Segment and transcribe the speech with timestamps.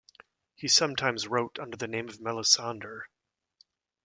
[0.55, 3.03] He sometimes wrote under the name of Melissander.